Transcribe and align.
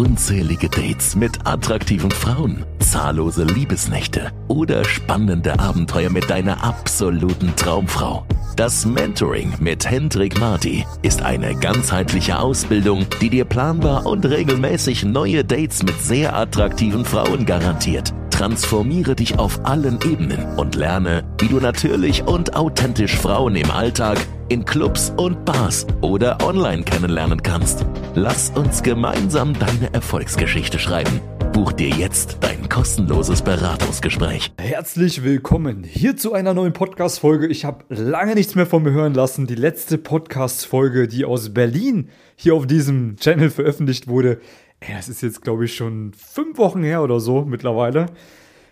unzählige 0.00 0.70
Dates 0.70 1.14
mit 1.14 1.46
attraktiven 1.46 2.10
Frauen, 2.10 2.64
zahllose 2.78 3.44
Liebesnächte 3.44 4.32
oder 4.48 4.82
spannende 4.82 5.58
Abenteuer 5.58 6.08
mit 6.08 6.30
deiner 6.30 6.64
absoluten 6.64 7.54
Traumfrau. 7.54 8.24
Das 8.56 8.86
Mentoring 8.86 9.52
mit 9.60 9.84
Hendrik 9.84 10.40
Marti 10.40 10.86
ist 11.02 11.20
eine 11.20 11.54
ganzheitliche 11.54 12.38
Ausbildung, 12.38 13.04
die 13.20 13.28
dir 13.28 13.44
planbar 13.44 14.06
und 14.06 14.24
regelmäßig 14.24 15.04
neue 15.04 15.44
Dates 15.44 15.82
mit 15.82 16.00
sehr 16.00 16.34
attraktiven 16.34 17.04
Frauen 17.04 17.44
garantiert. 17.44 18.14
Transformiere 18.30 19.14
dich 19.14 19.38
auf 19.38 19.66
allen 19.66 19.98
Ebenen 20.10 20.42
und 20.56 20.76
lerne, 20.76 21.24
wie 21.40 21.48
du 21.48 21.60
natürlich 21.60 22.22
und 22.22 22.56
authentisch 22.56 23.18
Frauen 23.18 23.54
im 23.54 23.70
Alltag, 23.70 24.16
in 24.48 24.64
Clubs 24.64 25.12
und 25.18 25.44
Bars 25.44 25.86
oder 26.00 26.42
online 26.42 26.84
kennenlernen 26.84 27.42
kannst. 27.42 27.84
Lass 28.16 28.50
uns 28.50 28.82
gemeinsam 28.82 29.54
deine 29.56 29.94
Erfolgsgeschichte 29.94 30.80
schreiben. 30.80 31.20
Buch 31.52 31.70
dir 31.70 31.90
jetzt 31.90 32.38
dein 32.40 32.68
kostenloses 32.68 33.40
Beratungsgespräch. 33.40 34.52
Herzlich 34.58 35.22
willkommen 35.22 35.84
hier 35.84 36.16
zu 36.16 36.32
einer 36.32 36.52
neuen 36.52 36.72
Podcast-Folge. 36.72 37.46
Ich 37.46 37.64
habe 37.64 37.84
lange 37.88 38.34
nichts 38.34 38.56
mehr 38.56 38.66
von 38.66 38.82
mir 38.82 38.90
hören 38.90 39.14
lassen. 39.14 39.46
Die 39.46 39.54
letzte 39.54 39.96
Podcast-Folge, 39.96 41.06
die 41.06 41.24
aus 41.24 41.54
Berlin 41.54 42.08
hier 42.34 42.56
auf 42.56 42.66
diesem 42.66 43.14
Channel 43.14 43.48
veröffentlicht 43.48 44.08
wurde, 44.08 44.40
das 44.80 45.08
ist 45.08 45.22
jetzt, 45.22 45.42
glaube 45.42 45.66
ich, 45.66 45.76
schon 45.76 46.12
fünf 46.12 46.58
Wochen 46.58 46.82
her 46.82 47.04
oder 47.04 47.20
so 47.20 47.44
mittlerweile. 47.44 48.06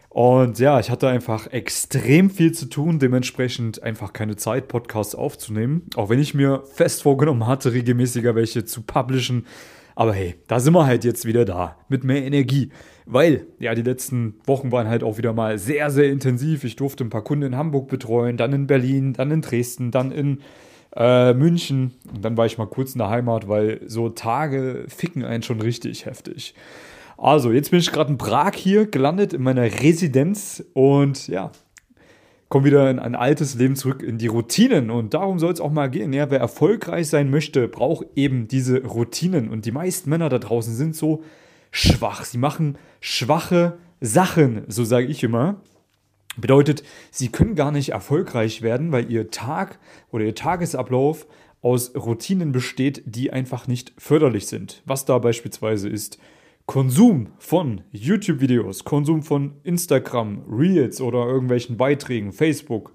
Und 0.09 0.59
ja, 0.59 0.81
ich 0.81 0.91
hatte 0.91 1.09
einfach 1.09 1.53
extrem 1.53 2.31
viel 2.31 2.53
zu 2.53 2.67
tun, 2.67 2.99
dementsprechend 2.99 3.83
einfach 3.83 4.13
keine 4.13 4.37
Zeit, 4.37 4.69
Podcasts 4.69 5.15
aufzunehmen. 5.15 5.83
Auch 5.97 6.09
wenn 6.09 6.19
ich 6.19 6.35
mir 6.35 6.63
fest 6.73 7.03
vorgenommen 7.03 7.47
hatte, 7.47 7.73
regelmäßiger 7.73 8.35
welche 8.35 8.65
zu 8.65 8.83
publishen. 8.83 9.47
Aber 9.95 10.15
hey, 10.15 10.37
da 10.47 10.61
sind 10.61 10.75
wir 10.75 10.87
halt 10.87 11.05
jetzt 11.05 11.25
wieder 11.25 11.45
da, 11.45 11.77
mit 11.89 12.05
mehr 12.05 12.25
Energie. 12.25 12.71
Weil, 13.05 13.47
ja, 13.59 13.75
die 13.75 13.83
letzten 13.83 14.35
Wochen 14.47 14.71
waren 14.71 14.89
halt 14.89 15.03
auch 15.03 15.19
wieder 15.19 15.33
mal 15.33 15.59
sehr, 15.59 15.91
sehr 15.91 16.11
intensiv. 16.11 16.65
Ich 16.65 16.77
durfte 16.77 17.05
ein 17.05 17.11
paar 17.11 17.25
Kunden 17.25 17.47
in 17.47 17.57
Hamburg 17.57 17.89
betreuen, 17.89 18.37
dann 18.37 18.53
in 18.53 18.67
Berlin, 18.67 19.13
dann 19.13 19.31
in 19.31 19.43
Dresden, 19.43 19.91
dann 19.91 20.11
in 20.13 20.41
äh, 20.95 21.35
München. 21.35 21.95
Und 22.15 22.25
dann 22.25 22.37
war 22.37 22.47
ich 22.47 22.59
mal 22.59 22.67
kurz 22.67 22.93
in 22.93 22.99
der 22.99 23.11
Heimat, 23.11 23.49
weil 23.49 23.81
so 23.87 24.09
Tage 24.09 24.85
ficken 24.89 25.25
einen 25.25 25.43
schon 25.43 25.61
richtig 25.61 26.07
heftig. 26.07 26.55
Also, 27.19 27.51
jetzt 27.51 27.73
bin 27.73 27.81
ich 27.81 27.91
gerade 27.91 28.13
in 28.13 28.19
Prag 28.19 28.55
hier 28.55 28.87
gelandet, 28.87 29.33
in 29.33 29.43
meiner 29.43 29.65
Residenz 29.65 30.63
und 30.73 31.27
ja, 31.27 31.51
komme 32.49 32.67
wieder 32.67 32.89
in 32.89 33.01
ein 33.01 33.17
altes 33.17 33.57
Leben 33.57 33.75
zurück, 33.75 34.05
in 34.05 34.19
die 34.19 34.29
Routinen. 34.29 34.89
Und 34.93 35.15
darum 35.15 35.41
soll 35.41 35.53
es 35.53 35.61
auch 35.61 35.73
mal 35.73 35.91
gehen. 35.91 36.13
Ja, 36.13 36.31
wer 36.31 36.39
erfolgreich 36.39 37.09
sein 37.09 37.29
möchte, 37.29 37.67
braucht 37.67 38.07
eben 38.15 38.47
diese 38.47 38.85
Routinen. 38.85 39.51
Und 39.51 39.67
die 39.67 39.73
meisten 39.73 40.09
Männer 40.09 40.29
da 40.29 40.39
draußen 40.39 40.77
sind 40.77 40.95
so 40.95 41.25
schwach. 41.73 42.25
Sie 42.25 42.39
machen 42.39 42.79
schwache 43.01 43.79
Sachen, 44.01 44.63
so 44.69 44.85
sage 44.85 45.09
ich 45.09 45.25
immer. 45.25 45.61
Bedeutet, 46.37 46.85
sie 47.11 47.31
können 47.31 47.57
gar 47.57 47.73
nicht 47.73 47.89
erfolgreich 47.89 48.63
werden, 48.63 48.93
weil 48.93 49.11
ihr 49.11 49.33
Tag 49.33 49.81
oder 50.13 50.25
ihr 50.25 50.37
Tagesablauf 50.37 51.27
aus 51.63 51.97
Routinen 51.97 52.53
besteht, 52.53 53.03
die 53.07 53.33
einfach 53.33 53.67
nicht 53.67 53.93
förderlich 53.99 54.47
sind. 54.47 54.83
Was 54.87 55.05
da 55.05 55.19
beispielsweise 55.19 55.89
ist 55.89 56.21
Konsum 56.69 57.29
von 57.39 57.81
YouTube-Videos, 57.93 58.85
Konsum 58.85 59.23
von 59.23 59.55
Instagram, 59.65 60.43
Reels 60.51 61.01
oder 61.01 61.25
irgendwelchen 61.25 61.79
Beiträgen, 61.79 62.31
Facebook 62.31 62.93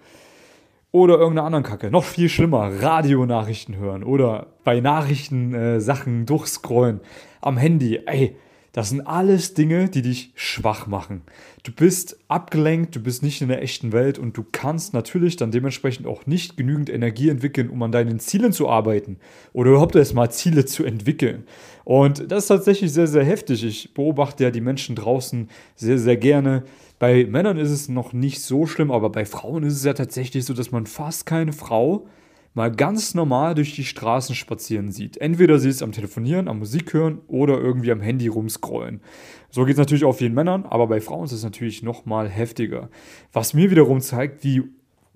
oder 0.92 1.16
irgendeiner 1.16 1.48
anderen 1.48 1.64
Kacke. 1.64 1.90
Noch 1.90 2.04
viel 2.04 2.30
schlimmer, 2.30 2.72
Radionachrichten 2.84 3.76
hören 3.76 4.04
oder 4.04 4.54
bei 4.64 4.80
Nachrichten 4.80 5.56
äh, 5.56 5.82
Sachen 5.82 6.28
durchscrollen 6.28 7.00
am 7.42 7.58
Handy. 7.58 8.00
Ey, 8.06 8.36
das 8.74 8.90
sind 8.90 9.02
alles 9.02 9.54
Dinge, 9.54 9.88
die 9.88 10.02
dich 10.02 10.32
schwach 10.34 10.88
machen. 10.88 11.22
Du 11.62 11.72
bist 11.72 12.18
abgelenkt, 12.28 12.96
du 12.96 13.00
bist 13.00 13.22
nicht 13.22 13.42
in 13.42 13.48
der 13.48 13.62
echten 13.62 13.92
Welt 13.92 14.18
und 14.18 14.36
du 14.36 14.44
kannst 14.52 14.96
natürlich 14.96 15.38
dann 15.38 15.52
dementsprechend 15.52 16.08
auch 16.08 16.26
nicht 16.26 16.58
genügend 16.58 16.90
Energie 16.90 17.30
entwickeln, 17.30 17.70
um 17.70 17.82
an 17.84 17.92
deinen 17.92 18.20
Zielen 18.20 18.52
zu 18.52 18.68
arbeiten 18.68 19.18
oder 19.54 19.70
überhaupt 19.70 19.96
erstmal 19.96 20.32
Ziele 20.32 20.66
zu 20.66 20.84
entwickeln. 20.84 21.46
Und 21.84 22.32
das 22.32 22.46
ist 22.46 22.48
tatsächlich 22.48 22.92
sehr, 22.92 23.08
sehr 23.08 23.24
heftig. 23.24 23.64
Ich 23.64 23.94
beobachte 23.94 24.44
ja 24.44 24.50
die 24.50 24.60
Menschen 24.60 24.96
draußen 24.96 25.50
sehr, 25.76 26.00
sehr 26.00 26.18
gerne. 26.18 26.64
Bei 26.98 27.26
Männern 27.26 27.58
ist 27.58 27.70
es 27.70 27.90
noch 27.90 28.12
nicht 28.12 28.42
so 28.42 28.66
schlimm, 28.66 28.90
aber 28.90 29.12
bei 29.12 29.26
Frauen 29.26 29.64
ist 29.64 29.76
es 29.76 29.84
ja 29.84 29.94
tatsächlich 29.94 30.46
so, 30.46 30.54
dass 30.54 30.72
man 30.72 30.88
fast 30.88 31.28
keine 31.28 31.54
Frau 31.54 32.08
mal 32.54 32.72
ganz 32.72 33.14
normal 33.16 33.56
durch 33.56 33.76
die 33.76 33.84
Straßen 33.84 34.36
spazieren 34.36 34.92
sieht. 34.92 35.18
Entweder 35.18 35.60
sie 35.60 35.70
ist 35.70 35.82
am 35.82 35.92
Telefonieren, 35.92 36.48
am 36.48 36.60
Musik 36.60 36.94
hören 36.94 37.20
oder 37.28 37.60
irgendwie 37.60 37.92
am 37.92 38.02
Handy 38.02 38.28
rumscrollen. 38.28 39.02
So 39.50 39.66
geht 39.66 39.74
es 39.74 39.80
natürlich 39.80 40.06
auch 40.06 40.14
vielen 40.14 40.34
Männern, 40.34 40.66
aber 40.66 40.88
bei 40.88 41.02
Frauen 41.02 41.26
ist 41.26 41.32
es 41.32 41.44
natürlich 41.44 41.84
noch 41.84 42.06
mal 42.06 42.30
heftiger. 42.30 42.90
Was 43.32 43.54
mir 43.54 43.72
wiederum 43.72 44.02
zeigt, 44.02 44.44
wie 44.44 44.64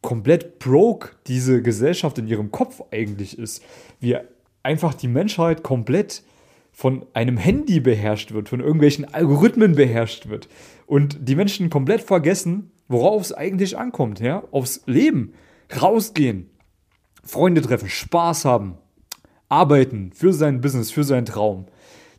komplett 0.01 0.59
broke 0.59 1.11
diese 1.27 1.61
Gesellschaft 1.61 2.17
in 2.17 2.27
ihrem 2.27 2.51
Kopf 2.51 2.81
eigentlich 2.91 3.37
ist. 3.37 3.63
Wie 3.99 4.15
einfach 4.63 4.93
die 4.93 5.07
Menschheit 5.07 5.63
komplett 5.63 6.23
von 6.71 7.05
einem 7.13 7.37
Handy 7.37 7.79
beherrscht 7.79 8.33
wird, 8.33 8.49
von 8.49 8.59
irgendwelchen 8.59 9.11
Algorithmen 9.11 9.75
beherrscht 9.75 10.29
wird. 10.29 10.47
Und 10.85 11.27
die 11.27 11.35
Menschen 11.35 11.69
komplett 11.69 12.01
vergessen, 12.01 12.71
worauf 12.87 13.23
es 13.23 13.33
eigentlich 13.33 13.77
ankommt, 13.77 14.19
ja? 14.19 14.43
Aufs 14.51 14.83
Leben. 14.85 15.33
Rausgehen, 15.81 16.49
Freunde 17.27 17.61
treffen, 17.61 17.89
Spaß 17.89 18.45
haben, 18.45 18.77
arbeiten 19.49 20.11
für 20.13 20.33
sein 20.33 20.61
Business, 20.61 20.91
für 20.91 21.03
seinen 21.03 21.25
Traum. 21.25 21.65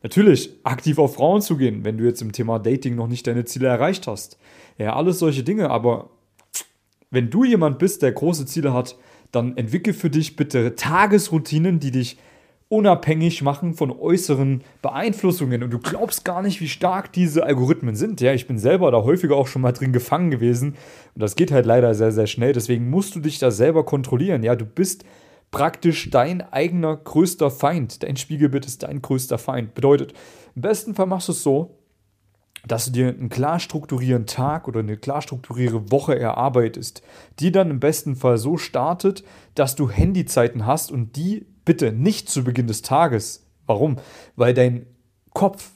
Natürlich 0.03 0.51
aktiv 0.63 0.99
auf 0.99 1.15
Frauen 1.15 1.43
zu 1.43 1.57
gehen, 1.57 1.85
wenn 1.85 1.99
du 1.99 2.05
jetzt 2.05 2.23
im 2.23 2.33
Thema 2.33 2.59
Dating 2.59 2.95
noch 2.95 3.09
nicht 3.09 3.27
deine 3.27 3.45
Ziele 3.45 3.69
erreicht 3.69 4.07
hast. 4.07 4.39
Ja, 4.77 4.95
alles 4.95 5.19
solche 5.19 5.43
Dinge, 5.43 5.71
aber 5.71 6.11
wenn 7.11 7.31
du 7.31 7.45
jemand 7.45 7.79
bist, 7.79 8.03
der 8.03 8.13
große 8.13 8.47
Ziele 8.47 8.73
hat, 8.73 8.97
dann 9.33 9.57
entwickel 9.57 9.95
für 9.95 10.11
dich 10.11 10.37
bitte 10.37 10.75
Tagesroutinen, 10.75 11.81
die 11.81 11.91
dich 11.91 12.19
unabhängig 12.69 13.43
machen 13.43 13.75
von 13.75 13.91
äußeren 13.91 14.63
Beeinflussungen. 14.83 15.63
Und 15.63 15.71
du 15.71 15.79
glaubst 15.79 16.25
gar 16.25 16.43
nicht, 16.43 16.61
wie 16.61 16.69
stark 16.69 17.13
diese 17.13 17.45
Algorithmen 17.45 17.97
sind. 17.97 18.21
Ja, 18.21 18.35
ich 18.35 18.47
bin 18.47 18.59
selber 18.59 18.91
da 18.91 19.03
häufiger 19.03 19.37
auch 19.37 19.47
schon 19.47 19.63
mal 19.63 19.73
drin 19.73 19.93
gefangen 19.93 20.31
gewesen. 20.31 20.77
Und 21.15 21.23
das 21.23 21.35
geht 21.35 21.51
halt 21.51 21.65
leider 21.65 21.95
sehr, 21.95 22.13
sehr 22.13 22.27
schnell. 22.27 22.53
Deswegen 22.53 22.91
musst 22.91 23.15
du 23.15 23.21
dich 23.21 23.39
da 23.39 23.51
selber 23.51 23.85
kontrollieren. 23.85 24.43
Ja, 24.43 24.55
du 24.55 24.67
bist 24.67 25.05
praktisch 25.51 26.11
dein 26.11 26.43
eigener 26.43 26.97
größter 26.97 27.51
Feind. 27.51 28.03
Dein 28.03 28.17
Spiegelbild 28.17 28.67
ist 28.67 28.83
dein 28.83 29.01
größter 29.01 29.39
Feind. 29.39 29.75
Bedeutet, 29.75 30.13
im 30.55 30.63
besten 30.63 30.95
Fall 30.95 31.07
machst 31.07 31.29
du 31.29 31.33
es 31.33 31.43
so, 31.43 31.78
dass 32.67 32.87
du 32.87 32.93
dir 32.93 33.09
einen 33.09 33.29
klar 33.29 33.61
strukturierten 33.61 34.27
Tag 34.27 34.69
oder 34.69 34.81
eine 34.81 34.97
klar 34.97 35.23
strukturierte 35.23 35.91
Woche 35.91 36.19
erarbeitest, 36.19 37.03
die 37.39 37.53
dann 37.53 37.71
im 37.71 37.81
besten 37.81 38.17
Fall 38.17 38.39
so 38.39 38.57
startet, 38.57 39.25
dass 39.55 39.77
du 39.77 39.91
Handyzeiten 39.91 40.67
hast 40.67 40.91
und 40.91 41.17
die 41.17 41.47
bitte 41.65 41.93
nicht 41.93 42.29
zu 42.29 42.45
Beginn 42.45 42.67
des 42.67 42.83
Tages. 42.83 43.47
Warum? 43.67 43.97
Weil 44.37 44.55
dein 44.55 44.87
Kopf, 45.35 45.71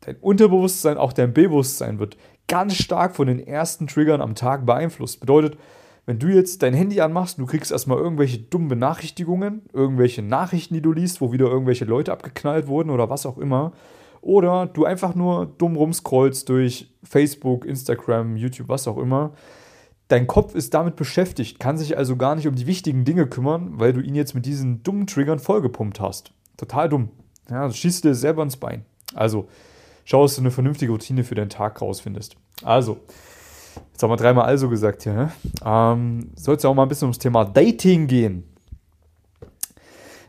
dein 0.00 0.16
Unterbewusstsein, 0.16 0.96
auch 0.96 1.12
dein 1.12 1.32
Bewusstsein 1.32 1.98
wird 1.98 2.16
ganz 2.48 2.76
stark 2.76 3.16
von 3.16 3.26
den 3.26 3.44
ersten 3.44 3.88
Triggern 3.88 4.20
am 4.20 4.34
Tag 4.34 4.64
beeinflusst. 4.64 5.20
Bedeutet, 5.20 5.58
wenn 6.06 6.20
du 6.20 6.28
jetzt 6.28 6.62
dein 6.62 6.72
Handy 6.72 7.00
anmachst, 7.00 7.38
du 7.38 7.46
kriegst 7.46 7.72
erstmal 7.72 7.98
irgendwelche 7.98 8.38
dummen 8.38 8.68
Benachrichtigungen, 8.68 9.62
irgendwelche 9.72 10.22
Nachrichten, 10.22 10.74
die 10.74 10.82
du 10.82 10.92
liest, 10.92 11.20
wo 11.20 11.32
wieder 11.32 11.46
irgendwelche 11.46 11.84
Leute 11.84 12.12
abgeknallt 12.12 12.68
wurden 12.68 12.90
oder 12.90 13.10
was 13.10 13.26
auch 13.26 13.38
immer. 13.38 13.72
Oder 14.26 14.66
du 14.66 14.84
einfach 14.84 15.14
nur 15.14 15.46
dumm 15.46 15.76
rumscrollst 15.76 16.48
durch 16.48 16.92
Facebook, 17.02 17.64
Instagram, 17.64 18.36
YouTube, 18.36 18.68
was 18.68 18.88
auch 18.88 18.98
immer 18.98 19.32
Dein 20.08 20.28
Kopf 20.28 20.54
ist 20.54 20.72
damit 20.72 20.94
beschäftigt, 20.94 21.58
kann 21.58 21.78
sich 21.78 21.98
also 21.98 22.16
gar 22.16 22.36
nicht 22.36 22.46
um 22.46 22.54
die 22.54 22.68
wichtigen 22.68 23.04
Dinge 23.04 23.26
kümmern, 23.26 23.80
weil 23.80 23.92
du 23.92 24.00
ihn 24.00 24.14
jetzt 24.14 24.34
mit 24.34 24.46
diesen 24.46 24.84
dummen 24.84 25.08
Triggern 25.08 25.40
vollgepumpt 25.40 26.00
hast. 26.00 26.32
Total 26.56 26.88
dumm. 26.88 27.08
Ja, 27.50 27.66
du 27.66 27.74
schießt 27.74 28.04
dir 28.04 28.14
selber 28.14 28.44
ins 28.44 28.56
Bein. 28.56 28.84
Also, 29.14 29.48
schau, 30.04 30.22
dass 30.22 30.36
du 30.36 30.42
eine 30.42 30.52
vernünftige 30.52 30.92
Routine 30.92 31.24
für 31.24 31.34
deinen 31.34 31.48
Tag 31.48 31.80
rausfindest. 31.82 32.36
Also, 32.62 32.98
jetzt 33.92 34.02
haben 34.02 34.10
wir 34.10 34.16
dreimal 34.16 34.44
also 34.44 34.68
gesagt 34.68 35.02
hier. 35.02 35.12
Ne? 35.12 35.32
Ähm, 35.64 36.30
Soll 36.36 36.54
es 36.54 36.62
ja 36.62 36.70
auch 36.70 36.74
mal 36.74 36.84
ein 36.84 36.88
bisschen 36.88 37.06
ums 37.06 37.18
Thema 37.18 37.44
Dating 37.44 38.06
gehen. 38.06 38.44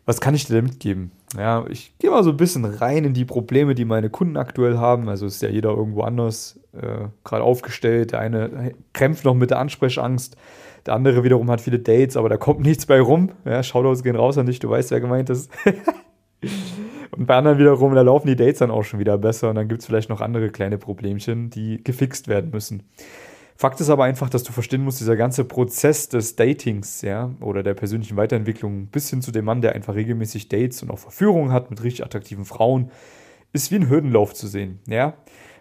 Was 0.05 0.19
kann 0.19 0.33
ich 0.33 0.45
dir 0.45 0.55
da 0.55 0.61
mitgeben? 0.63 1.11
Ja, 1.35 1.65
ich 1.69 1.97
gehe 1.99 2.09
mal 2.09 2.23
so 2.23 2.29
ein 2.29 2.37
bisschen 2.37 2.63
rein 2.63 3.03
in 3.03 3.13
die 3.13 3.25
Probleme, 3.25 3.75
die 3.75 3.83
meine 3.83 4.09
Kunden 4.09 4.37
aktuell 4.37 4.77
haben. 4.77 5.09
Also 5.09 5.25
ist 5.25 5.41
ja 5.41 5.49
jeder 5.49 5.71
irgendwo 5.71 6.01
anders 6.01 6.59
äh, 6.73 7.07
gerade 7.23 7.43
aufgestellt. 7.43 8.13
Der 8.13 8.19
eine 8.19 8.73
kämpft 8.93 9.25
noch 9.25 9.33
mit 9.33 9.49
der 9.49 9.59
Ansprechangst, 9.59 10.37
der 10.85 10.93
andere 10.93 11.25
wiederum 11.25 11.51
hat 11.51 11.59
viele 11.59 11.79
Dates, 11.79 12.15
aber 12.15 12.29
da 12.29 12.37
kommt 12.37 12.61
nichts 12.65 12.85
bei 12.85 12.99
rum. 12.99 13.31
Ja, 13.45 13.61
Shoutouts 13.61 14.03
gehen 14.03 14.15
raus 14.15 14.37
an 14.37 14.45
dich, 14.45 14.59
du 14.59 14.69
weißt, 14.69 14.91
wer 14.91 15.01
gemeint 15.01 15.29
ist. 15.29 15.51
und 17.11 17.27
bei 17.27 17.35
anderen 17.35 17.59
wiederum, 17.59 17.93
da 17.93 18.01
laufen 18.01 18.27
die 18.27 18.37
Dates 18.37 18.59
dann 18.59 18.71
auch 18.71 18.83
schon 18.83 18.99
wieder 18.99 19.17
besser 19.17 19.49
und 19.49 19.55
dann 19.55 19.67
gibt 19.67 19.81
es 19.81 19.87
vielleicht 19.87 20.09
noch 20.09 20.21
andere 20.21 20.49
kleine 20.49 20.77
Problemchen, 20.77 21.49
die 21.49 21.83
gefixt 21.83 22.29
werden 22.29 22.51
müssen. 22.51 22.83
Fakt 23.59 23.81
ist 23.81 23.89
aber 23.89 24.03
einfach, 24.03 24.29
dass 24.29 24.43
du 24.43 24.51
verstehen 24.51 24.83
musst, 24.83 24.99
dieser 24.99 25.15
ganze 25.15 25.43
Prozess 25.43 26.09
des 26.09 26.35
Datings, 26.35 27.01
ja, 27.01 27.31
oder 27.41 27.63
der 27.63 27.73
persönlichen 27.73 28.15
Weiterentwicklung 28.15 28.85
bis 28.87 29.09
hin 29.09 29.23
zu 29.23 29.31
dem 29.31 29.45
Mann, 29.45 29.61
der 29.61 29.73
einfach 29.73 29.95
regelmäßig 29.95 30.47
Dates 30.47 30.83
und 30.83 30.91
auch 30.91 30.99
Verführungen 30.99 31.51
hat 31.51 31.71
mit 31.71 31.81
richtig 31.81 32.05
attraktiven 32.05 32.45
Frauen, 32.45 32.91
ist 33.53 33.71
wie 33.71 33.77
ein 33.77 33.89
Hürdenlauf 33.89 34.35
zu 34.35 34.45
sehen. 34.45 34.79
Ja? 34.87 35.15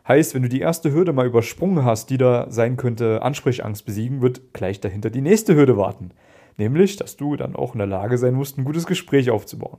Heißt, 0.07 0.35
wenn 0.35 0.43
du 0.43 0.51
die 0.51 0.61
erste 0.61 0.93
Hürde 0.93 1.15
mal 1.15 1.27
übersprungen 1.27 1.87
hast, 1.87 2.11
die 2.11 2.19
da 2.19 2.47
sein 2.51 2.77
könnte, 2.77 3.23
Ansprechangst 3.23 3.87
besiegen, 3.87 4.21
wird 4.21 4.53
gleich 4.53 4.79
dahinter 4.81 5.09
die 5.09 5.23
nächste 5.23 5.57
Hürde 5.57 5.79
warten. 5.79 6.11
Nämlich, 6.59 6.97
dass 6.97 7.17
du 7.17 7.35
dann 7.37 7.57
auch 7.57 7.73
in 7.73 7.79
der 7.79 7.87
Lage 7.87 8.19
sein 8.19 8.35
musst, 8.35 8.59
ein 8.59 8.65
gutes 8.65 8.87
Gespräch 8.87 9.31
aufzubauen. 9.31 9.79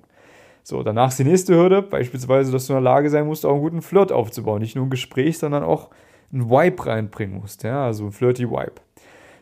So, 0.63 0.81
danach 0.81 1.09
ist 1.09 1.19
die 1.19 1.23
nächste 1.23 1.55
Hürde, 1.55 1.83
beispielsweise, 1.83 2.51
dass 2.51 2.65
du 2.65 2.73
in 2.73 2.77
der 2.77 2.91
Lage 2.91 3.11
sein 3.11 3.27
musst, 3.27 3.45
auch 3.45 3.53
einen 3.53 3.61
guten 3.61 3.81
Flirt 3.83 4.11
aufzubauen. 4.11 4.59
Nicht 4.59 4.75
nur 4.75 4.85
ein 4.85 4.89
Gespräch, 4.89 5.37
sondern 5.37 5.63
auch 5.63 5.89
ein 6.31 6.50
Vibe 6.50 6.85
reinbringen 6.85 7.39
musst. 7.39 7.63
Ja, 7.63 7.85
also 7.85 8.06
ein 8.06 8.12
flirty 8.12 8.50
Vibe. 8.50 8.81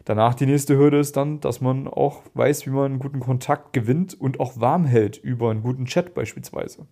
Danach 0.05 0.35
die 0.35 0.45
nächste 0.45 0.77
Hürde 0.77 0.99
ist 0.99 1.17
dann, 1.17 1.39
dass 1.39 1.61
man 1.61 1.87
auch 1.87 2.21
weiß, 2.35 2.67
wie 2.67 2.69
man 2.69 2.85
einen 2.85 2.99
guten 2.99 3.19
Kontakt 3.19 3.73
gewinnt 3.73 4.19
und 4.19 4.39
auch 4.39 4.59
warm 4.59 4.85
hält 4.85 5.17
über 5.17 5.49
einen 5.49 5.63
guten 5.63 5.85
Chat 5.85 6.13
beispielsweise. 6.13 6.85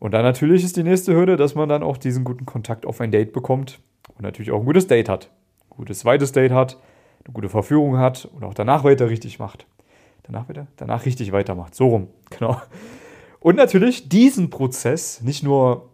Und 0.00 0.10
dann 0.12 0.24
natürlich 0.24 0.64
ist 0.64 0.76
die 0.76 0.82
nächste 0.82 1.14
Hürde, 1.14 1.36
dass 1.36 1.54
man 1.54 1.68
dann 1.68 1.84
auch 1.84 1.96
diesen 1.96 2.24
guten 2.24 2.44
Kontakt 2.44 2.84
auf 2.84 3.00
ein 3.00 3.12
Date 3.12 3.32
bekommt 3.32 3.78
und 4.16 4.22
natürlich 4.22 4.50
auch 4.50 4.58
ein 4.58 4.66
gutes 4.66 4.88
Date 4.88 5.08
hat. 5.08 5.30
Ein 5.70 5.76
gutes 5.76 6.00
zweites 6.00 6.32
Date 6.32 6.50
hat, 6.50 6.76
eine 7.24 7.32
gute 7.32 7.48
Verführung 7.48 7.98
hat 7.98 8.24
und 8.24 8.42
auch 8.42 8.54
danach 8.54 8.82
weiter 8.82 9.08
richtig 9.08 9.38
macht. 9.38 9.66
Danach 10.24 10.48
wieder? 10.48 10.66
Danach 10.76 11.06
richtig 11.06 11.30
weitermacht. 11.30 11.76
So 11.76 11.86
rum, 11.86 12.08
genau. 12.30 12.60
Und 13.38 13.54
natürlich 13.54 14.08
diesen 14.08 14.50
Prozess, 14.50 15.22
nicht 15.22 15.44
nur 15.44 15.91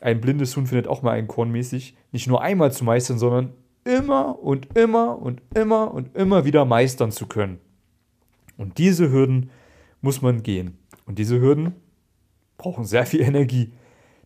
ein 0.00 0.20
blindes 0.20 0.56
Huhn 0.56 0.66
findet 0.66 0.88
auch 0.88 1.02
mal 1.02 1.12
ein 1.12 1.28
Korn 1.28 1.50
mäßig, 1.50 1.96
nicht 2.12 2.26
nur 2.26 2.42
einmal 2.42 2.72
zu 2.72 2.84
meistern, 2.84 3.18
sondern 3.18 3.52
immer 3.84 4.42
und 4.42 4.76
immer 4.76 5.18
und 5.20 5.42
immer 5.54 5.92
und 5.92 6.16
immer 6.16 6.44
wieder 6.44 6.64
meistern 6.64 7.12
zu 7.12 7.26
können. 7.26 7.58
Und 8.56 8.78
diese 8.78 9.10
Hürden 9.10 9.50
muss 10.00 10.22
man 10.22 10.42
gehen. 10.42 10.78
Und 11.06 11.18
diese 11.18 11.40
Hürden 11.40 11.74
brauchen 12.56 12.84
sehr 12.84 13.06
viel 13.06 13.20
Energie. 13.20 13.72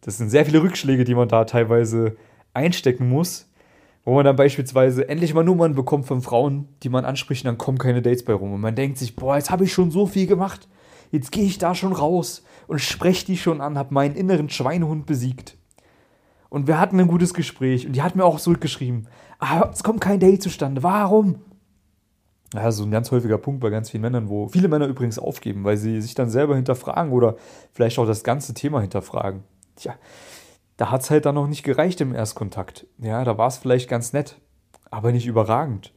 Das 0.00 0.18
sind 0.18 0.30
sehr 0.30 0.44
viele 0.44 0.62
Rückschläge, 0.62 1.04
die 1.04 1.14
man 1.14 1.28
da 1.28 1.44
teilweise 1.44 2.16
einstecken 2.54 3.08
muss, 3.08 3.50
wo 4.04 4.14
man 4.14 4.24
dann 4.24 4.36
beispielsweise 4.36 5.08
endlich 5.08 5.34
mal 5.34 5.44
Nummern 5.44 5.74
bekommt 5.74 6.06
von 6.06 6.22
Frauen, 6.22 6.68
die 6.82 6.88
man 6.88 7.04
anspricht, 7.04 7.44
und 7.44 7.48
dann 7.48 7.58
kommen 7.58 7.78
keine 7.78 8.00
Dates 8.00 8.24
bei 8.24 8.32
rum. 8.32 8.52
Und 8.52 8.60
man 8.60 8.74
denkt 8.74 8.98
sich, 8.98 9.16
boah, 9.16 9.36
jetzt 9.36 9.50
habe 9.50 9.64
ich 9.64 9.72
schon 9.72 9.90
so 9.90 10.06
viel 10.06 10.26
gemacht. 10.26 10.68
Jetzt 11.10 11.32
gehe 11.32 11.44
ich 11.44 11.58
da 11.58 11.74
schon 11.74 11.92
raus 11.92 12.44
und 12.66 12.80
spreche 12.80 13.26
die 13.26 13.36
schon 13.36 13.60
an, 13.60 13.76
habe 13.76 13.94
meinen 13.94 14.14
inneren 14.14 14.50
Schweinehund 14.50 15.06
besiegt. 15.06 15.57
Und 16.48 16.66
wir 16.66 16.80
hatten 16.80 16.98
ein 16.98 17.08
gutes 17.08 17.34
Gespräch 17.34 17.86
und 17.86 17.92
die 17.92 18.02
hat 18.02 18.16
mir 18.16 18.24
auch 18.24 18.40
zurückgeschrieben, 18.40 19.08
aber 19.38 19.70
es 19.70 19.82
kommt 19.82 20.00
kein 20.00 20.20
Date 20.20 20.42
zustande. 20.42 20.82
Warum? 20.82 21.40
Ja, 22.54 22.70
so 22.72 22.84
ein 22.84 22.90
ganz 22.90 23.10
häufiger 23.10 23.36
Punkt 23.36 23.60
bei 23.60 23.68
ganz 23.68 23.90
vielen 23.90 24.00
Männern, 24.00 24.30
wo 24.30 24.48
viele 24.48 24.68
Männer 24.68 24.86
übrigens 24.86 25.18
aufgeben, 25.18 25.64
weil 25.64 25.76
sie 25.76 26.00
sich 26.00 26.14
dann 26.14 26.30
selber 26.30 26.56
hinterfragen 26.56 27.12
oder 27.12 27.36
vielleicht 27.72 27.98
auch 27.98 28.06
das 28.06 28.24
ganze 28.24 28.54
Thema 28.54 28.80
hinterfragen. 28.80 29.44
Tja, 29.76 29.94
da 30.78 30.90
hat 30.90 31.02
es 31.02 31.10
halt 31.10 31.26
dann 31.26 31.34
noch 31.34 31.46
nicht 31.46 31.62
gereicht 31.62 32.00
im 32.00 32.14
Erstkontakt. 32.14 32.86
Ja, 32.98 33.22
da 33.24 33.36
war 33.36 33.48
es 33.48 33.58
vielleicht 33.58 33.90
ganz 33.90 34.14
nett, 34.14 34.40
aber 34.90 35.12
nicht 35.12 35.26
überragend. 35.26 35.92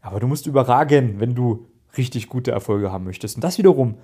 Aber 0.00 0.18
du 0.18 0.26
musst 0.26 0.48
überragen, 0.48 1.20
wenn 1.20 1.36
du 1.36 1.68
richtig 1.96 2.28
gute 2.28 2.50
Erfolge 2.50 2.90
haben 2.90 3.04
möchtest. 3.04 3.36
Und 3.36 3.44
das 3.44 3.58
wiederum 3.58 3.94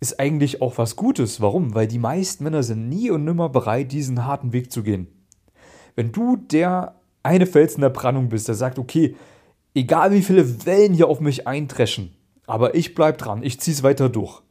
ist 0.00 0.20
eigentlich 0.20 0.62
auch 0.62 0.78
was 0.78 0.96
Gutes. 0.96 1.40
Warum? 1.40 1.74
Weil 1.74 1.88
die 1.88 1.98
meisten 1.98 2.44
Männer 2.44 2.62
sind 2.62 2.88
nie 2.88 3.10
und 3.10 3.24
nimmer 3.24 3.48
bereit, 3.48 3.92
diesen 3.92 4.24
harten 4.24 4.52
Weg 4.52 4.70
zu 4.72 4.82
gehen. 4.82 5.08
Wenn 5.96 6.12
du 6.12 6.36
der 6.36 6.94
eine 7.22 7.46
Fels 7.46 7.74
in 7.74 7.80
der 7.80 7.90
Brandung 7.90 8.28
bist, 8.28 8.48
der 8.48 8.54
sagt, 8.54 8.78
okay, 8.78 9.16
egal 9.74 10.12
wie 10.12 10.22
viele 10.22 10.66
Wellen 10.66 10.94
hier 10.94 11.08
auf 11.08 11.20
mich 11.20 11.46
eintreschen, 11.46 12.14
aber 12.46 12.74
ich 12.74 12.94
bleib 12.94 13.18
dran, 13.18 13.42
ich 13.42 13.60
zieh's 13.60 13.82
weiter 13.82 14.08
durch, 14.08 14.42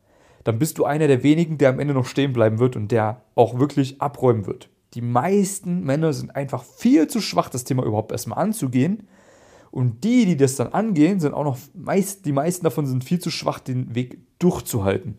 dann 0.43 0.59
bist 0.59 0.77
du 0.77 0.85
einer 0.85 1.07
der 1.07 1.23
wenigen, 1.23 1.57
der 1.57 1.69
am 1.69 1.79
Ende 1.79 1.93
noch 1.93 2.05
stehen 2.05 2.33
bleiben 2.33 2.59
wird 2.59 2.75
und 2.75 2.91
der 2.91 3.21
auch 3.35 3.59
wirklich 3.59 4.01
abräumen 4.01 4.45
wird. 4.45 4.69
Die 4.93 5.01
meisten 5.01 5.83
Männer 5.83 6.13
sind 6.13 6.35
einfach 6.35 6.63
viel 6.63 7.07
zu 7.07 7.21
schwach, 7.21 7.49
das 7.49 7.63
Thema 7.63 7.83
überhaupt 7.83 8.11
erstmal 8.11 8.39
anzugehen. 8.39 9.07
Und 9.71 10.03
die, 10.03 10.25
die 10.25 10.37
das 10.37 10.55
dann 10.55 10.71
angehen, 10.73 11.19
sind 11.19 11.33
auch 11.33 11.43
noch 11.43 11.57
meist, 11.73 12.25
die 12.25 12.31
meisten 12.31 12.63
davon 12.63 12.85
sind 12.85 13.03
viel 13.03 13.19
zu 13.19 13.29
schwach, 13.29 13.59
den 13.59 13.93
Weg 13.95 14.19
durchzuhalten. 14.39 15.17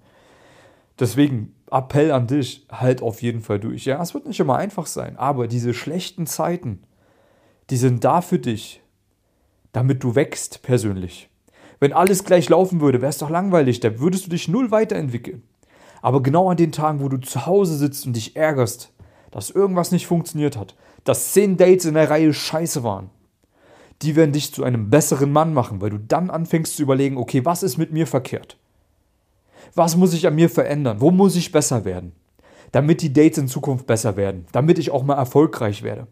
Deswegen 0.99 1.55
Appell 1.71 2.12
an 2.12 2.27
dich, 2.27 2.67
halt 2.71 3.03
auf 3.03 3.23
jeden 3.23 3.41
Fall 3.41 3.61
durch. 3.61 3.85
Ja, 3.85 4.03
es 4.03 4.15
wird 4.15 4.27
nicht 4.27 4.41
immer 4.41 4.56
einfach 4.56 4.87
sein, 4.87 5.17
aber 5.17 5.47
diese 5.47 5.75
schlechten 5.75 6.27
Zeiten, 6.27 6.83
die 7.71 7.77
sind 7.77 8.05
da 8.05 8.21
für 8.21 8.39
dich, 8.39 8.83
damit 9.73 10.03
du 10.03 10.15
wächst 10.15 10.62
persönlich. 10.62 11.29
Wenn 11.81 11.93
alles 11.93 12.25
gleich 12.25 12.49
laufen 12.49 12.81
würde, 12.81 13.00
wäre 13.00 13.11
es 13.11 13.19
doch 13.19 13.31
langweilig, 13.31 13.81
da 13.81 14.00
würdest 14.00 14.27
du 14.27 14.31
dich 14.31 14.49
null 14.49 14.71
weiterentwickeln. 14.71 15.43
Aber 16.03 16.23
genau 16.23 16.50
an 16.50 16.56
den 16.56 16.73
Tagen, 16.73 17.00
wo 17.00 17.09
du 17.09 17.19
zu 17.19 17.47
Hause 17.47 17.77
sitzt 17.77 18.06
und 18.06 18.15
dich 18.17 18.37
ärgerst, 18.37 18.93
dass 19.31 19.50
irgendwas 19.50 19.93
nicht 19.93 20.06
funktioniert 20.06 20.56
hat, 20.56 20.75
dass 21.05 21.33
zehn 21.33 21.56
Dates 21.56 21.85
in 21.85 21.95
der 21.95 22.11
Reihe 22.11 22.33
scheiße 22.33 22.83
waren, 22.83 23.11
die 24.03 24.17
werden 24.17 24.33
dich 24.33 24.55
zu 24.55 24.65
einem 24.65 24.91
besseren 24.91 25.33
Mann 25.33 25.53
machen, 25.53 25.81
weil 25.81 25.91
du 25.91 25.99
dann 25.99 26.31
anfängst 26.31 26.77
zu 26.77 26.83
überlegen, 26.83 27.17
okay, 27.17 27.45
was 27.45 27.62
ist 27.62 27.79
mit 27.79 27.93
mir 27.93 28.06
verkehrt? 28.06 28.58
Was 29.79 29.97
muss 29.97 30.13
ich 30.13 30.27
an 30.27 30.35
mir 30.35 30.51
verändern? 30.51 31.01
Wo 31.01 31.13
muss 31.13 31.37
ich 31.37 31.53
besser 31.53 31.85
werden? 31.85 32.13
Damit 32.73 33.01
die 33.01 33.13
Dates 33.13 33.39
in 33.39 33.47
Zukunft 33.47 33.87
besser 33.87 34.17
werden, 34.17 34.45
damit 34.51 34.79
ich 34.79 34.91
auch 34.91 35.05
mal 35.05 35.15
erfolgreich 35.15 35.85
werde. 35.85 36.09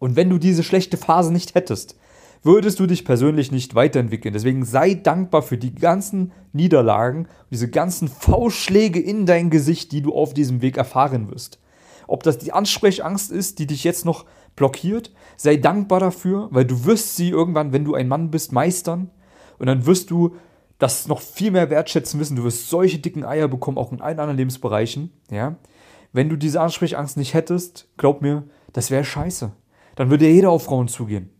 Und 0.00 0.16
wenn 0.16 0.28
du 0.28 0.38
diese 0.38 0.64
schlechte 0.64 0.96
Phase 0.96 1.32
nicht 1.32 1.54
hättest, 1.54 1.96
würdest 2.42 2.80
du 2.80 2.86
dich 2.86 3.04
persönlich 3.04 3.52
nicht 3.52 3.76
weiterentwickeln. 3.76 4.34
Deswegen 4.34 4.64
sei 4.64 4.94
dankbar 4.94 5.42
für 5.42 5.58
die 5.58 5.76
ganzen 5.76 6.32
Niederlagen, 6.52 7.28
diese 7.52 7.70
ganzen 7.70 8.08
Faustschläge 8.08 8.98
in 8.98 9.26
dein 9.26 9.48
Gesicht, 9.48 9.92
die 9.92 10.02
du 10.02 10.12
auf 10.12 10.34
diesem 10.34 10.60
Weg 10.60 10.76
erfahren 10.76 11.30
wirst. 11.30 11.60
Ob 12.08 12.24
das 12.24 12.36
die 12.36 12.52
Ansprechangst 12.52 13.30
ist, 13.30 13.60
die 13.60 13.68
dich 13.68 13.84
jetzt 13.84 14.04
noch 14.04 14.24
blockiert, 14.56 15.12
sei 15.36 15.56
dankbar 15.56 16.00
dafür, 16.00 16.48
weil 16.50 16.64
du 16.64 16.84
wirst 16.84 17.14
sie 17.14 17.30
irgendwann, 17.30 17.72
wenn 17.72 17.84
du 17.84 17.94
ein 17.94 18.08
Mann 18.08 18.32
bist, 18.32 18.50
meistern. 18.50 19.10
Und 19.60 19.66
dann 19.66 19.86
wirst 19.86 20.10
du 20.10 20.34
das 20.78 21.08
noch 21.08 21.20
viel 21.20 21.50
mehr 21.50 21.70
wertschätzen 21.70 22.20
wissen. 22.20 22.36
Du 22.36 22.44
wirst 22.44 22.68
solche 22.68 22.98
dicken 22.98 23.24
Eier 23.24 23.48
bekommen, 23.48 23.78
auch 23.78 23.92
in 23.92 24.00
allen 24.00 24.18
anderen 24.18 24.36
Lebensbereichen. 24.36 25.10
Ja? 25.30 25.56
Wenn 26.12 26.28
du 26.28 26.36
diese 26.36 26.60
Ansprechangst 26.60 27.16
nicht 27.16 27.34
hättest, 27.34 27.88
glaub 27.96 28.22
mir, 28.22 28.44
das 28.72 28.90
wäre 28.90 29.04
scheiße. 29.04 29.52
Dann 29.94 30.10
würde 30.10 30.26
ja 30.26 30.32
jeder 30.32 30.50
auf 30.50 30.64
Frauen 30.64 30.88
zugehen. 30.88 31.30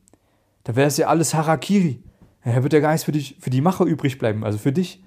Dann 0.65 0.77
wäre 0.77 0.89
es 0.89 0.97
ja 0.97 1.09
alles 1.09 1.35
Harakiri. 1.35 2.03
Da 2.45 2.63
wird 2.63 2.73
ja 2.73 2.81
gar 2.81 2.93
nichts 2.93 3.05
für, 3.05 3.13
dich, 3.13 3.37
für 3.41 3.51
die 3.51 3.61
Macher 3.61 3.85
übrig 3.85 4.19
bleiben, 4.19 4.45
also 4.45 4.57
für 4.57 4.73
dich. 4.73 5.03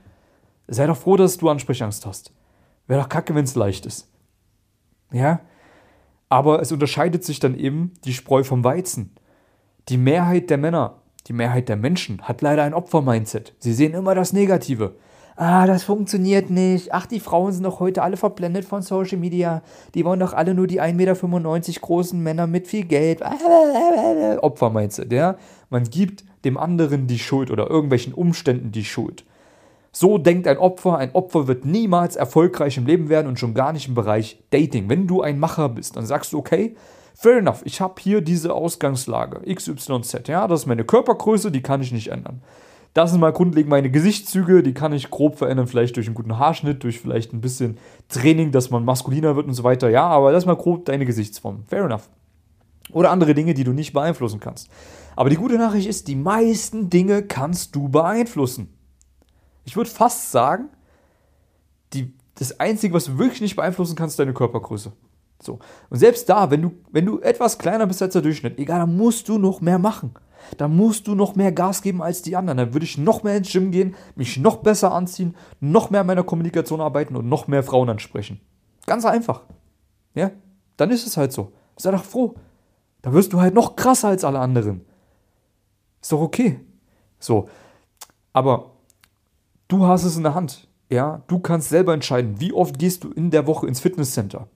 Sei 0.67 0.85
doch 0.85 0.97
froh, 0.97 1.15
dass 1.15 1.37
du 1.37 1.49
Ansprechangst 1.49 2.05
hast. 2.05 2.33
Wäre 2.85 3.01
doch 3.01 3.09
kacke, 3.09 3.33
wenn 3.33 3.45
es 3.45 3.55
leicht 3.55 3.85
ist. 3.85 4.11
Ja? 5.11 5.41
Aber 6.27 6.61
es 6.61 6.71
unterscheidet 6.71 7.23
sich 7.23 7.39
dann 7.39 7.57
eben 7.57 7.93
die 8.03 8.13
Spreu 8.13 8.43
vom 8.43 8.63
Weizen. 8.63 9.15
Die 9.87 9.97
Mehrheit 9.97 10.49
der 10.49 10.57
Männer 10.57 10.98
die 11.29 11.33
Mehrheit 11.33 11.69
der 11.69 11.77
Menschen 11.77 12.21
hat 12.23 12.41
leider 12.41 12.63
ein 12.63 12.73
Opfer-Mindset. 12.73 13.53
Sie 13.59 13.73
sehen 13.73 13.93
immer 13.93 14.15
das 14.15 14.33
Negative. 14.33 14.95
Ah, 15.35 15.67
das 15.67 15.83
funktioniert 15.83 16.49
nicht. 16.49 16.91
Ach, 16.91 17.05
die 17.05 17.21
Frauen 17.21 17.53
sind 17.53 17.63
doch 17.63 17.79
heute 17.79 18.01
alle 18.01 18.17
verblendet 18.17 18.65
von 18.65 18.81
Social 18.81 19.17
Media. 19.17 19.61
Die 19.93 20.03
wollen 20.03 20.19
doch 20.19 20.33
alle 20.33 20.53
nur 20.53 20.67
die 20.67 20.81
1,95 20.81 20.93
Meter 20.95 21.79
großen 21.79 22.21
Männer 22.21 22.47
mit 22.47 22.67
viel 22.67 22.83
Geld. 22.83 23.21
Opfer-Mindset, 24.41 25.13
ja. 25.13 25.37
Man 25.69 25.83
gibt 25.85 26.25
dem 26.43 26.57
anderen 26.57 27.07
die 27.07 27.19
Schuld 27.19 27.51
oder 27.51 27.69
irgendwelchen 27.69 28.13
Umständen 28.13 28.71
die 28.71 28.83
Schuld. 28.83 29.23
So 29.91 30.17
denkt 30.17 30.47
ein 30.47 30.57
Opfer. 30.57 30.97
Ein 30.97 31.13
Opfer 31.13 31.47
wird 31.47 31.63
niemals 31.63 32.15
erfolgreich 32.15 32.77
im 32.77 32.85
Leben 32.85 33.07
werden 33.07 33.27
und 33.27 33.39
schon 33.39 33.53
gar 33.53 33.71
nicht 33.71 33.87
im 33.87 33.93
Bereich 33.93 34.41
Dating. 34.49 34.89
Wenn 34.89 35.07
du 35.07 35.21
ein 35.21 35.39
Macher 35.39 35.69
bist, 35.69 35.95
dann 35.95 36.05
sagst 36.05 36.33
du, 36.33 36.39
okay, 36.39 36.75
Fair 37.21 37.39
enough, 37.39 37.63
ich 37.65 37.81
habe 37.81 37.95
hier 37.99 38.21
diese 38.21 38.53
Ausgangslage, 38.53 39.41
XYZ, 39.53 40.29
ja, 40.29 40.47
das 40.47 40.61
ist 40.61 40.65
meine 40.67 40.85
Körpergröße, 40.85 41.51
die 41.51 41.61
kann 41.61 41.81
ich 41.81 41.91
nicht 41.91 42.07
ändern. 42.11 42.41
Das 42.93 43.11
sind 43.11 43.19
mal 43.19 43.33
grundlegend 43.33 43.69
meine 43.69 43.91
Gesichtszüge, 43.91 44.63
die 44.63 44.73
kann 44.73 44.93
ich 44.93 45.09
grob 45.09 45.37
verändern, 45.37 45.67
vielleicht 45.67 45.97
durch 45.97 46.07
einen 46.07 46.15
guten 46.15 46.39
Haarschnitt, 46.39 46.81
durch 46.81 47.01
vielleicht 47.01 47.33
ein 47.33 47.41
bisschen 47.41 47.77
Training, 48.07 48.53
dass 48.53 48.69
man 48.69 48.85
maskuliner 48.85 49.35
wird 49.35 49.47
und 49.47 49.53
so 49.53 49.65
weiter. 49.65 49.89
Ja, 49.89 50.07
aber 50.07 50.31
das 50.31 50.43
ist 50.43 50.47
mal 50.47 50.55
grob 50.55 50.85
deine 50.85 51.05
Gesichtsform. 51.05 51.65
Fair 51.67 51.83
enough. 51.83 52.07
Oder 52.93 53.11
andere 53.11 53.33
Dinge, 53.33 53.53
die 53.53 53.65
du 53.65 53.73
nicht 53.73 53.91
beeinflussen 53.91 54.39
kannst. 54.39 54.69
Aber 55.17 55.29
die 55.29 55.35
gute 55.35 55.57
Nachricht 55.57 55.89
ist, 55.89 56.07
die 56.07 56.15
meisten 56.15 56.89
Dinge 56.89 57.23
kannst 57.23 57.75
du 57.75 57.89
beeinflussen. 57.89 58.73
Ich 59.65 59.75
würde 59.75 59.89
fast 59.89 60.31
sagen, 60.31 60.69
die, 61.91 62.13
das 62.35 62.61
Einzige, 62.61 62.93
was 62.93 63.03
du 63.03 63.17
wirklich 63.17 63.41
nicht 63.41 63.57
beeinflussen 63.57 63.97
kannst, 63.97 64.13
ist 64.13 64.19
deine 64.19 64.33
Körpergröße. 64.33 64.93
So. 65.41 65.59
Und 65.89 65.97
selbst 65.97 66.27
da, 66.29 66.51
wenn 66.51 66.61
du, 66.61 66.71
wenn 66.91 67.05
du 67.05 67.19
etwas 67.19 67.57
kleiner 67.57 67.87
bist 67.87 68.01
als 68.01 68.13
der 68.13 68.21
Durchschnitt, 68.21 68.59
egal, 68.59 68.79
dann 68.79 68.97
musst 68.97 69.29
du 69.29 69.37
noch 69.37 69.61
mehr 69.61 69.79
machen. 69.79 70.13
Da 70.57 70.67
musst 70.67 71.07
du 71.07 71.15
noch 71.15 71.35
mehr 71.35 71.51
Gas 71.51 71.81
geben 71.81 72.01
als 72.01 72.21
die 72.21 72.35
anderen. 72.35 72.57
Dann 72.57 72.73
würde 72.73 72.85
ich 72.85 72.97
noch 72.97 73.23
mehr 73.23 73.37
ins 73.37 73.51
Gym 73.51 73.71
gehen, 73.71 73.95
mich 74.15 74.37
noch 74.37 74.57
besser 74.57 74.91
anziehen, 74.91 75.35
noch 75.59 75.89
mehr 75.89 76.01
an 76.01 76.07
meiner 76.07 76.23
Kommunikation 76.23 76.81
arbeiten 76.81 77.15
und 77.15 77.27
noch 77.27 77.47
mehr 77.47 77.63
Frauen 77.63 77.89
ansprechen. 77.89 78.39
Ganz 78.85 79.05
einfach. 79.05 79.43
Ja? 80.15 80.31
Dann 80.77 80.91
ist 80.91 81.05
es 81.05 81.17
halt 81.17 81.31
so. 81.31 81.51
Sei 81.77 81.91
doch 81.91 82.03
froh. 82.03 82.35
Da 83.01 83.13
wirst 83.13 83.31
du 83.33 83.39
halt 83.39 83.53
noch 83.53 83.75
krasser 83.75 84.09
als 84.09 84.23
alle 84.23 84.39
anderen. 84.39 84.85
Ist 86.01 86.11
doch 86.11 86.21
okay. 86.21 86.59
So. 87.19 87.49
Aber 88.33 88.71
du 89.67 89.85
hast 89.85 90.03
es 90.03 90.17
in 90.17 90.23
der 90.23 90.35
Hand. 90.35 90.67
Ja, 90.89 91.21
du 91.27 91.39
kannst 91.39 91.69
selber 91.69 91.93
entscheiden, 91.93 92.39
wie 92.39 92.51
oft 92.51 92.79
gehst 92.79 93.03
du 93.03 93.11
in 93.11 93.29
der 93.29 93.45
Woche 93.45 93.67
ins 93.67 93.79
Fitnesscenter. 93.79 94.47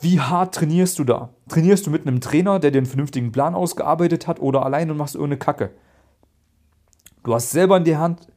Wie 0.00 0.20
hart 0.20 0.54
trainierst 0.54 0.98
du 0.98 1.04
da? 1.04 1.30
Trainierst 1.48 1.86
du 1.86 1.90
mit 1.90 2.06
einem 2.06 2.20
Trainer, 2.20 2.58
der 2.58 2.70
dir 2.70 2.78
einen 2.78 2.86
vernünftigen 2.86 3.32
Plan 3.32 3.54
ausgearbeitet 3.54 4.26
hat 4.26 4.40
oder 4.40 4.64
allein 4.64 4.90
und 4.90 4.96
machst 4.96 5.14
irgendeine 5.14 5.38
Kacke? 5.38 5.70
Du 7.24 7.34
hast 7.34 7.50
selber 7.50 7.78
in 7.78 7.84
der 7.84 7.98
Hand, 7.98 8.28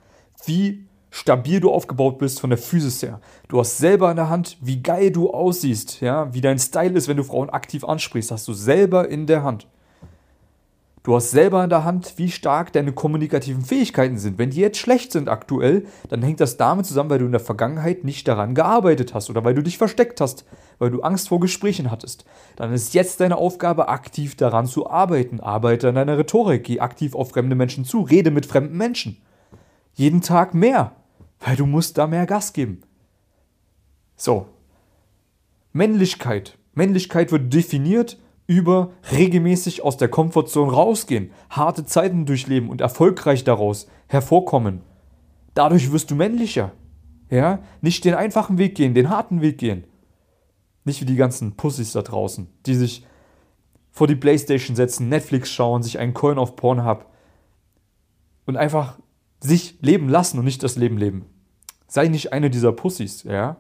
wie 0.46 0.88
stabil 1.12 1.60
du 1.60 1.72
aufgebaut 1.72 2.18
bist 2.18 2.40
von 2.40 2.50
der 2.50 2.60
Physis 2.60 3.02
her. 3.02 3.20
Du 3.48 3.60
hast 3.60 3.78
selber 3.78 4.10
in 4.10 4.16
der 4.16 4.30
Hand, 4.30 4.58
wie 4.62 4.82
geil 4.82 5.12
du 5.12 5.32
aussiehst, 5.32 6.02
ja, 6.02 6.34
wie 6.34 6.42
dein 6.42 6.60
Style 6.60 6.94
ist, 6.98 7.08
wenn 7.08 7.18
du 7.18 7.24
Frauen 7.24 7.50
aktiv 7.50 7.84
ansprichst, 7.84 8.32
hast 8.32 8.48
du 8.48 8.54
selber 8.54 9.10
in 9.10 9.28
der 9.28 9.44
Hand. 9.44 9.68
Du 11.10 11.16
hast 11.16 11.32
selber 11.32 11.64
in 11.64 11.72
der 11.72 11.86
Hand, 11.86 12.14
wie 12.18 12.30
stark 12.30 12.72
deine 12.72 12.92
kommunikativen 12.92 13.64
Fähigkeiten 13.64 14.20
sind. 14.20 14.38
Wenn 14.38 14.52
die 14.52 14.60
jetzt 14.60 14.78
schlecht 14.78 15.12
sind 15.12 15.28
aktuell, 15.28 15.88
dann 16.08 16.22
hängt 16.22 16.40
das 16.40 16.58
damit 16.58 16.86
zusammen, 16.86 17.10
weil 17.10 17.18
du 17.18 17.26
in 17.26 17.32
der 17.32 17.40
Vergangenheit 17.40 18.04
nicht 18.04 18.28
daran 18.28 18.54
gearbeitet 18.54 19.16
hast 19.16 19.28
oder 19.32 19.44
weil 19.44 19.56
du 19.56 19.64
dich 19.64 19.80
versteckt 19.80 20.22
hast, 20.22 20.46
weil 20.78 20.92
du 20.92 21.02
Angst 21.02 21.30
vor 21.30 21.40
Gesprächen 21.40 21.90
hattest. 21.90 22.26
Dann 22.58 22.72
ist 22.72 22.94
jetzt 22.94 23.22
deine 23.22 23.38
Aufgabe, 23.38 23.90
aktiv 23.90 24.36
daran 24.36 24.68
zu 24.68 24.88
arbeiten. 24.88 25.40
Arbeite 25.40 25.90
an 25.90 25.96
deiner 25.96 26.16
Rhetorik, 26.16 26.64
geh 26.64 26.80
aktiv 26.80 27.16
auf 27.16 27.32
fremde 27.32 27.56
Menschen 27.56 27.86
zu, 27.86 28.02
rede 28.02 28.30
mit 28.30 28.46
fremden 28.46 28.78
Menschen. 28.78 29.18
Jeden 29.96 30.22
Tag 30.22 30.54
mehr, 30.54 30.92
weil 31.40 31.56
du 31.56 31.66
musst 31.66 31.98
da 31.98 32.06
mehr 32.06 32.28
Gas 32.28 32.54
geben. 32.54 32.84
So. 34.16 34.46
Männlichkeit. 35.74 36.60
Männlichkeit 36.76 37.32
wird 37.32 37.52
definiert 37.52 38.20
über 38.50 38.90
regelmäßig 39.12 39.84
aus 39.84 39.98
der 39.98 40.08
Komfortzone 40.08 40.72
rausgehen, 40.72 41.30
harte 41.52 41.86
Zeiten 41.86 42.26
durchleben 42.26 42.72
und 42.72 42.82
erfolgreich 42.82 43.44
daraus 43.44 43.88
hervorkommen. 44.08 44.82
Dadurch 45.54 45.92
wirst 45.92 46.10
du 46.10 46.16
männlicher. 46.16 46.72
Ja? 47.30 47.60
Nicht 47.82 48.06
den 48.06 48.16
einfachen 48.16 48.58
Weg 48.58 48.74
gehen, 48.74 48.96
den 48.96 49.12
harten 49.12 49.42
Weg 49.42 49.60
gehen. 49.60 49.84
Nicht 50.84 51.00
wie 51.00 51.06
die 51.06 51.16
ganzen 51.16 51.58
Pussys 51.58 51.92
da 51.92 52.02
draußen, 52.02 52.48
die 52.66 52.74
sich 52.74 53.06
vor 53.92 54.08
die 54.08 54.16
Playstation 54.16 54.76
setzen, 54.76 55.10
Netflix 55.10 55.52
schauen, 55.52 55.84
sich 55.84 56.00
einen 56.00 56.16
Coin 56.16 56.40
auf 56.40 56.56
Pornhub 56.56 57.06
und 58.48 58.58
einfach 58.58 58.98
sich 59.42 59.78
leben 59.82 60.10
lassen 60.10 60.40
und 60.40 60.46
nicht 60.46 60.64
das 60.64 60.76
Leben 60.76 60.98
leben. 60.98 61.26
Sei 61.86 62.08
nicht 62.08 62.34
eine 62.34 62.50
dieser 62.50 62.72
Pussys, 62.72 63.22
ja? 63.22 63.58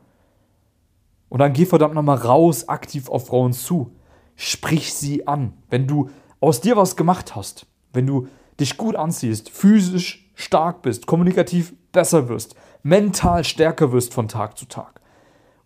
Und 1.29 1.37
dann 1.37 1.53
geh 1.53 1.67
verdammt 1.67 1.93
nochmal 1.93 2.17
raus, 2.17 2.67
aktiv 2.67 3.07
auf 3.07 3.27
Frauen 3.27 3.53
zu 3.53 3.91
sprich 4.39 4.93
sie 4.93 5.27
an. 5.27 5.51
Wenn 5.69 5.85
du 5.85 6.09
aus 6.39 6.61
dir 6.61 6.77
was 6.77 6.95
gemacht 6.95 7.35
hast, 7.35 7.65
wenn 7.91 8.07
du 8.07 8.29
dich 8.57 8.77
gut 8.77 8.95
anziehst, 8.95 9.49
physisch 9.49 10.31
stark 10.33 10.81
bist, 10.81 11.07
kommunikativ 11.07 11.73
besser 11.91 12.29
wirst, 12.29 12.55
mental 12.81 13.43
stärker 13.43 13.91
wirst 13.91 14.13
von 14.13 14.29
Tag 14.29 14.57
zu 14.57 14.65
Tag 14.65 15.01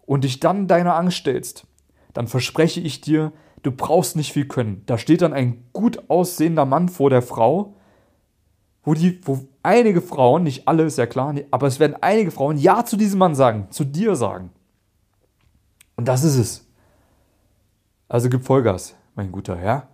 und 0.08 0.24
dich 0.24 0.40
dann 0.40 0.68
deiner 0.68 0.96
Angst 0.96 1.18
stellst, 1.18 1.68
dann 2.14 2.28
verspreche 2.28 2.80
ich 2.80 3.00
dir, 3.00 3.32
du 3.62 3.72
brauchst 3.72 4.16
nicht 4.16 4.34
viel 4.34 4.48
können. 4.48 4.82
Da 4.88 4.98
steht 4.98 5.22
dann 5.22 5.34
ein 5.34 5.66
gut 5.72 6.10
aussehender 6.10 6.66
Mann 6.66 6.90
vor 6.90 7.12
der 7.12 7.22
Frau, 7.22 7.76
wo, 8.84 8.96
die, 8.96 9.22
wo 9.24 9.46
einige 9.62 10.02
Frauen, 10.02 10.44
nicht 10.44 10.68
alle, 10.68 10.84
ist 10.84 10.98
ja 10.98 11.06
klar, 11.06 11.36
aber 11.52 11.68
es 11.68 11.80
werden 11.80 11.96
einige 12.02 12.32
Frauen 12.32 12.58
Ja 12.58 12.84
zu 12.86 12.98
diesem 12.98 13.20
Mann 13.20 13.36
sagen, 13.36 13.68
zu 13.70 13.84
dir 13.84 14.16
sagen. 14.16 14.50
Und 15.96 16.08
das 16.08 16.24
ist 16.24 16.38
es. 16.38 16.73
Also 18.14 18.30
gib 18.30 18.44
Vollgas, 18.44 18.94
mein 19.16 19.32
guter 19.32 19.56
Herr. 19.56 19.88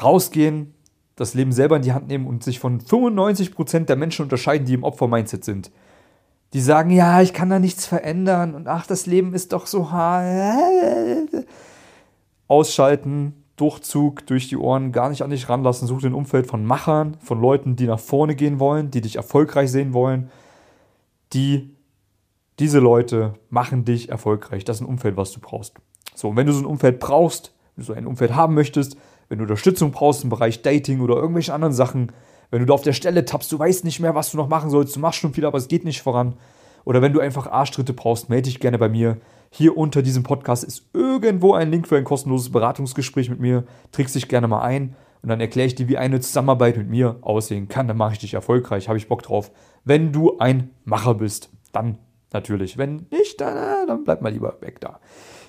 Rausgehen, 0.00 0.72
das 1.16 1.34
Leben 1.34 1.50
selber 1.50 1.74
in 1.74 1.82
die 1.82 1.92
Hand 1.92 2.06
nehmen 2.06 2.28
und 2.28 2.44
sich 2.44 2.60
von 2.60 2.80
95% 2.80 3.86
der 3.86 3.96
Menschen 3.96 4.22
unterscheiden, 4.22 4.68
die 4.68 4.74
im 4.74 4.84
Opfer-Mindset 4.84 5.44
sind. 5.44 5.72
Die 6.52 6.60
sagen, 6.60 6.90
ja, 6.90 7.20
ich 7.22 7.32
kann 7.32 7.50
da 7.50 7.58
nichts 7.58 7.86
verändern 7.86 8.54
und 8.54 8.68
ach, 8.68 8.86
das 8.86 9.06
Leben 9.06 9.34
ist 9.34 9.52
doch 9.52 9.66
so 9.66 9.90
hart. 9.90 11.28
Ausschalten, 12.46 13.34
Durchzug 13.56 14.24
durch 14.28 14.46
die 14.46 14.56
Ohren, 14.56 14.92
gar 14.92 15.08
nicht 15.08 15.22
an 15.22 15.30
dich 15.30 15.48
ranlassen. 15.48 15.88
Such 15.88 16.02
den 16.02 16.14
Umfeld 16.14 16.46
von 16.46 16.64
Machern, 16.64 17.16
von 17.18 17.40
Leuten, 17.40 17.74
die 17.74 17.88
nach 17.88 17.98
vorne 17.98 18.36
gehen 18.36 18.60
wollen, 18.60 18.92
die 18.92 19.00
dich 19.00 19.16
erfolgreich 19.16 19.72
sehen 19.72 19.92
wollen. 19.92 20.30
Die, 21.32 21.74
diese 22.60 22.78
Leute 22.78 23.34
machen 23.50 23.84
dich 23.84 24.08
erfolgreich. 24.08 24.64
Das 24.64 24.76
ist 24.76 24.82
ein 24.82 24.88
Umfeld, 24.88 25.16
was 25.16 25.32
du 25.32 25.40
brauchst. 25.40 25.74
So, 26.16 26.30
und 26.30 26.36
wenn 26.36 26.46
du 26.46 26.52
so 26.52 26.60
ein 26.60 26.66
Umfeld 26.66 26.98
brauchst, 26.98 27.52
wenn 27.76 27.82
du 27.82 27.86
so 27.86 27.92
ein 27.92 28.06
Umfeld 28.06 28.34
haben 28.34 28.54
möchtest, 28.54 28.96
wenn 29.28 29.38
du 29.38 29.44
Unterstützung 29.44 29.90
brauchst 29.90 30.24
im 30.24 30.30
Bereich 30.30 30.62
Dating 30.62 31.00
oder 31.00 31.14
irgendwelchen 31.14 31.52
anderen 31.52 31.74
Sachen, 31.74 32.10
wenn 32.50 32.60
du 32.60 32.66
da 32.66 32.74
auf 32.74 32.82
der 32.82 32.94
Stelle 32.94 33.24
tappst, 33.24 33.52
du 33.52 33.58
weißt 33.58 33.84
nicht 33.84 34.00
mehr, 34.00 34.14
was 34.14 34.30
du 34.30 34.36
noch 34.36 34.48
machen 34.48 34.70
sollst, 34.70 34.96
du 34.96 35.00
machst 35.00 35.18
schon 35.18 35.34
viel, 35.34 35.44
aber 35.44 35.58
es 35.58 35.68
geht 35.68 35.84
nicht 35.84 36.00
voran. 36.00 36.34
Oder 36.84 37.02
wenn 37.02 37.12
du 37.12 37.20
einfach 37.20 37.48
Arschtritte 37.48 37.92
brauchst, 37.92 38.30
melde 38.30 38.48
dich 38.48 38.60
gerne 38.60 38.78
bei 38.78 38.88
mir. 38.88 39.18
Hier 39.50 39.76
unter 39.76 40.02
diesem 40.02 40.22
Podcast 40.22 40.64
ist 40.64 40.86
irgendwo 40.92 41.52
ein 41.52 41.70
Link 41.70 41.86
für 41.86 41.96
ein 41.96 42.04
kostenloses 42.04 42.50
Beratungsgespräch 42.50 43.28
mit 43.28 43.40
mir. 43.40 43.64
Trägst 43.92 44.14
dich 44.14 44.28
gerne 44.28 44.48
mal 44.48 44.62
ein 44.62 44.94
und 45.22 45.28
dann 45.28 45.40
erkläre 45.40 45.66
ich 45.66 45.74
dir, 45.74 45.88
wie 45.88 45.98
eine 45.98 46.20
Zusammenarbeit 46.20 46.76
mit 46.76 46.88
mir 46.88 47.16
aussehen 47.22 47.68
kann. 47.68 47.88
Dann 47.88 47.96
mache 47.96 48.12
ich 48.12 48.20
dich 48.20 48.34
erfolgreich, 48.34 48.88
habe 48.88 48.98
ich 48.98 49.08
Bock 49.08 49.22
drauf. 49.22 49.50
Wenn 49.84 50.12
du 50.12 50.38
ein 50.38 50.70
Macher 50.84 51.14
bist, 51.14 51.50
dann 51.72 51.98
natürlich. 52.32 52.78
Wenn 52.78 53.06
nicht, 53.10 53.40
dann, 53.40 53.56
äh, 53.56 53.86
dann 53.86 54.04
bleib 54.04 54.22
mal 54.22 54.32
lieber 54.32 54.56
weg 54.60 54.80
da. 54.80 55.00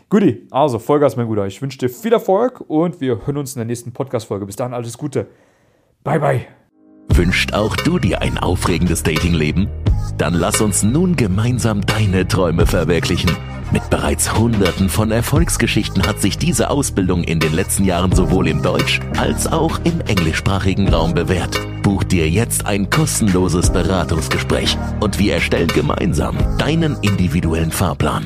Guti, 0.10 0.48
also 0.52 0.80
Vollgas, 0.80 1.18
mein 1.18 1.28
Guter. 1.28 1.48
Ich 1.48 1.62
wünsche 1.62 1.78
dir 1.78 1.90
viel 1.90 2.14
Erfolg 2.14 2.64
und 2.68 3.02
wir 3.02 3.28
hören 3.28 3.38
uns 3.38 3.56
in 3.56 3.60
der 3.60 3.66
nächsten 3.66 3.92
Podcast-Folge. 3.92 4.46
Bis 4.46 4.56
dahin, 4.56 4.74
alles 4.74 4.98
Gute. 4.98 5.28
Bye, 6.06 6.20
bye. 6.20 6.42
Wünscht 7.10 7.54
auch 7.54 7.76
du 7.76 8.00
dir 8.00 8.22
ein 8.22 8.38
aufregendes 8.38 9.04
Datingleben? 9.04 9.68
Dann 10.18 10.34
lass 10.34 10.62
uns 10.62 10.84
nun 10.84 11.18
gemeinsam 11.18 11.86
deine 11.86 12.26
Träume 12.26 12.66
verwirklichen. 12.66 13.32
Mit 13.74 13.90
bereits 13.90 14.38
Hunderten 14.38 14.88
von 14.88 15.12
Erfolgsgeschichten 15.12 16.08
hat 16.08 16.22
sich 16.22 16.38
diese 16.38 16.70
Ausbildung 16.70 17.26
in 17.26 17.42
den 17.42 17.52
letzten 17.52 17.84
Jahren 17.84 18.14
sowohl 18.14 18.48
im 18.48 18.62
Deutsch- 18.62 19.02
als 19.18 19.46
auch 19.46 19.78
im 19.84 20.00
englischsprachigen 20.00 20.88
Raum 20.88 21.14
bewährt. 21.16 21.60
Buch 21.84 22.06
dir 22.06 22.30
jetzt 22.30 22.66
ein 22.66 22.90
kostenloses 22.90 23.72
Beratungsgespräch 23.72 24.78
und 25.02 25.20
wir 25.20 25.34
erstellen 25.34 25.68
gemeinsam 25.68 26.38
deinen 26.58 26.96
individuellen 27.02 27.72
Fahrplan. 27.72 28.16